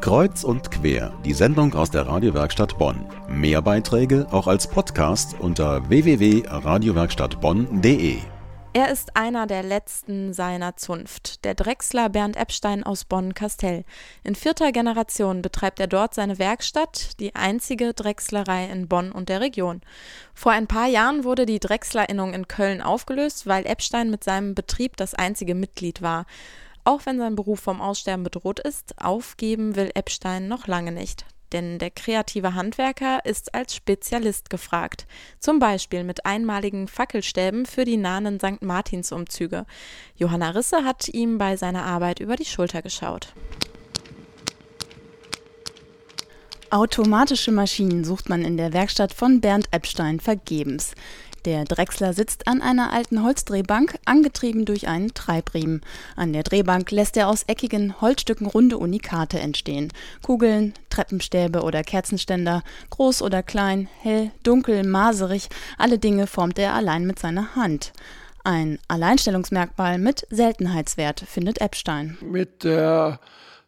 [0.00, 3.04] Kreuz und quer, die Sendung aus der Radiowerkstatt Bonn.
[3.28, 8.18] Mehr Beiträge auch als Podcast unter www.radiowerkstattbonn.de.
[8.74, 13.84] Er ist einer der letzten seiner Zunft, der Drechsler Bernd Epstein aus Bonn-Kastell.
[14.22, 19.40] In vierter Generation betreibt er dort seine Werkstatt, die einzige Drechslerei in Bonn und der
[19.40, 19.80] Region.
[20.32, 24.96] Vor ein paar Jahren wurde die Drechslerinnung in Köln aufgelöst, weil Epstein mit seinem Betrieb
[24.96, 26.24] das einzige Mitglied war.
[26.88, 31.26] Auch wenn sein Beruf vom Aussterben bedroht ist, aufgeben will Epstein noch lange nicht.
[31.52, 35.06] Denn der kreative Handwerker ist als Spezialist gefragt.
[35.38, 38.62] Zum Beispiel mit einmaligen Fackelstäben für die nahen St.
[38.62, 39.66] Martinsumzüge.
[40.16, 43.34] Johanna Risse hat ihm bei seiner Arbeit über die Schulter geschaut.
[46.70, 50.94] Automatische Maschinen sucht man in der Werkstatt von Bernd Epstein vergebens.
[51.44, 55.82] Der Drechsler sitzt an einer alten Holzdrehbank, angetrieben durch einen Treibriemen.
[56.16, 59.92] An der Drehbank lässt er aus eckigen Holzstücken runde Unikate entstehen.
[60.22, 67.06] Kugeln, Treppenstäbe oder Kerzenständer, groß oder klein, hell, dunkel, maserig, alle Dinge formt er allein
[67.06, 67.92] mit seiner Hand.
[68.44, 72.16] Ein Alleinstellungsmerkmal mit Seltenheitswert, findet Epstein.
[72.20, 73.20] Mit der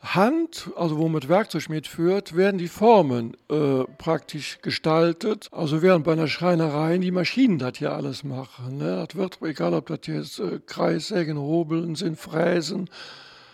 [0.00, 5.48] Hand, also wo man Werkzeug mitführt, werden die Formen äh, praktisch gestaltet.
[5.50, 8.78] Also während bei einer Schreinerei die Maschinen das hier alles machen.
[8.78, 9.04] Ne?
[9.06, 12.88] Das wird, egal ob das jetzt äh, Kreissägen, Hobeln sind, Fräsen.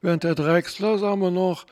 [0.00, 1.66] Während der Drechsler, sagen wir noch,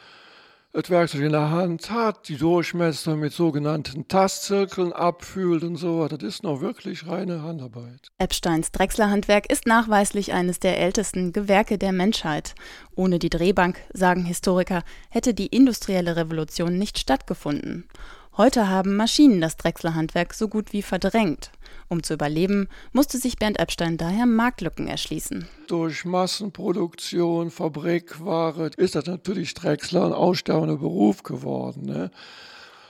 [0.83, 6.07] das Werkzeug in der Hand hat, die Durchmesser mit sogenannten Tastzirkeln abfühlt und so.
[6.07, 8.09] Das ist noch wirklich reine Handarbeit.
[8.19, 12.55] Epsteins Drechslerhandwerk ist nachweislich eines der ältesten Gewerke der Menschheit.
[12.95, 17.89] Ohne die Drehbank, sagen Historiker, hätte die industrielle Revolution nicht stattgefunden.
[18.37, 21.53] Heute haben Maschinen das Drechslerhandwerk so gut wie verdrängt.
[21.89, 25.47] Um zu überleben, musste sich Bernd Epstein daher Marktlücken erschließen.
[25.69, 31.87] Durch Massenproduktion, Fabrikware ist das natürlich Drechsler ein aussterbender Beruf geworden.
[31.87, 32.11] Ne?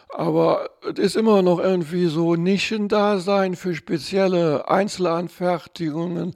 [0.09, 6.35] Aber es ist immer noch irgendwie so Nischendasein für spezielle Einzelanfertigungen.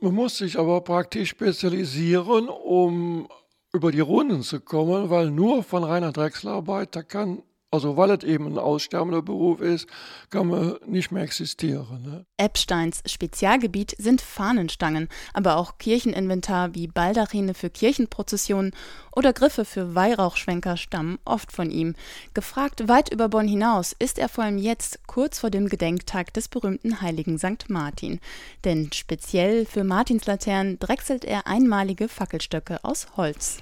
[0.00, 3.28] Man muss sich aber praktisch spezialisieren, um
[3.72, 8.22] über die Runden zu kommen, weil nur von reiner Drechslerarbeit, da kann also weil es
[8.22, 9.86] eben ein aussterbender Beruf ist,
[10.28, 12.02] kann man nicht mehr existieren.
[12.02, 12.26] Ne?
[12.36, 18.72] Epsteins Spezialgebiet sind Fahnenstangen, aber auch Kircheninventar wie Baldachine für Kirchenprozessionen
[19.16, 21.94] oder Griffe für Weihrauchschwenker stammen oft von ihm.
[22.34, 26.48] Gefragt weit über Bonn hinaus ist er vor allem jetzt kurz vor dem Gedenktag des
[26.48, 27.70] berühmten heiligen St.
[27.70, 28.20] Martin.
[28.64, 33.58] Denn speziell für Martinslaternen drechselt er einmalige Fackelstöcke aus Holz.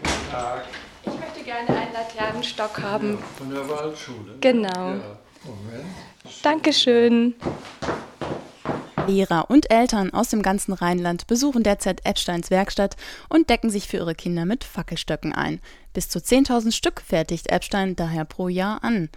[0.00, 0.64] Guten Tag
[1.44, 3.12] gerne einen Laternenstock haben.
[3.12, 4.34] Ja, von der Waldschule.
[4.40, 4.88] Genau.
[4.90, 5.18] Ja.
[5.44, 5.84] Moment.
[6.42, 7.34] Dankeschön.
[9.06, 12.96] Lehrer und Eltern aus dem ganzen Rheinland besuchen derzeit Epsteins Werkstatt
[13.28, 15.60] und decken sich für ihre Kinder mit Fackelstöcken ein.
[15.92, 19.10] Bis zu 10.000 Stück fertigt Epstein daher pro Jahr an.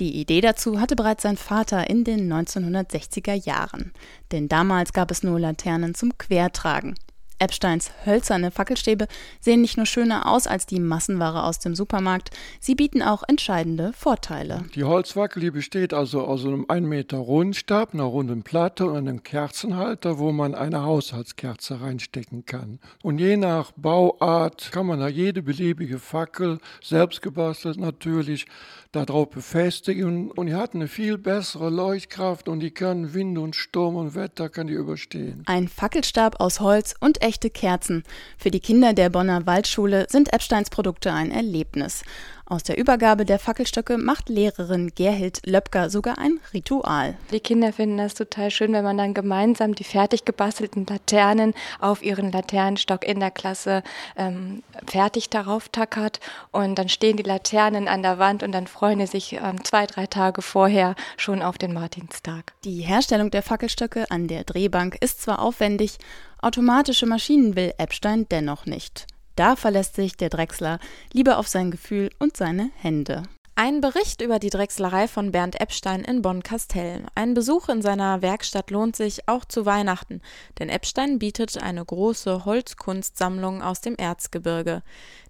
[0.00, 3.92] Die Idee dazu hatte bereits sein Vater in den 1960er Jahren.
[4.32, 6.96] Denn damals gab es nur Laternen zum Quertragen.
[7.38, 9.06] Epsteins hölzerne Fackelstäbe
[9.40, 12.30] sehen nicht nur schöner aus als die Massenware aus dem Supermarkt,
[12.60, 14.64] sie bieten auch entscheidende Vorteile.
[14.74, 19.22] Die Holzwackel die besteht also aus einem 1 Meter Rundstab, einer runden Platte und einem
[19.22, 22.78] Kerzenhalter, wo man eine Haushaltskerze reinstecken kann.
[23.02, 28.46] Und je nach Bauart kann man da jede beliebige Fackel, selbst gebastelt natürlich,
[28.92, 33.96] darauf befestigen und die hat eine viel bessere Leuchtkraft und die kann Wind und Sturm
[33.96, 35.42] und Wetter kann die überstehen.
[35.46, 38.04] Ein Fackelstab aus Holz und echte Kerzen.
[38.38, 42.02] Für die Kinder der Bonner Waldschule sind Epsteins Produkte ein Erlebnis.
[42.46, 47.16] Aus der Übergabe der Fackelstöcke macht Lehrerin Gerhild Löpker sogar ein Ritual.
[47.30, 52.02] Die Kinder finden das total schön, wenn man dann gemeinsam die fertig gebastelten Laternen auf
[52.02, 53.82] ihren Laternenstock in der Klasse
[54.16, 56.20] ähm, fertig darauf tackert.
[56.52, 59.86] Und dann stehen die Laternen an der Wand und dann freuen sie sich ähm, zwei,
[59.86, 62.52] drei Tage vorher schon auf den Martinstag.
[62.64, 65.96] Die Herstellung der Fackelstöcke an der Drehbank ist zwar aufwendig,
[66.42, 69.06] automatische Maschinen will Epstein dennoch nicht.
[69.36, 70.78] Da verlässt sich der Drechsler
[71.12, 73.22] lieber auf sein Gefühl und seine Hände.
[73.56, 77.06] Ein Bericht über die Drechslerei von Bernd Epstein in Bonn-Kastell.
[77.14, 80.20] Ein Besuch in seiner Werkstatt lohnt sich auch zu Weihnachten,
[80.58, 84.82] denn Epstein bietet eine große Holzkunstsammlung aus dem Erzgebirge.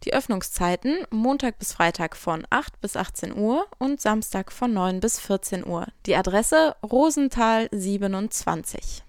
[0.04, 5.20] Die Öffnungszeiten Montag bis Freitag von 8 bis 18 Uhr und Samstag von 9 bis
[5.20, 5.86] 14 Uhr.
[6.06, 9.03] Die Adresse Rosenthal 27.